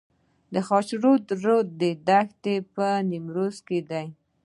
د 0.53 0.55
خاشرود 0.67 1.21
دښتې 2.07 2.55
په 2.75 2.87
نیمروز 3.09 3.55
کې 3.67 3.79
دي 3.89 4.07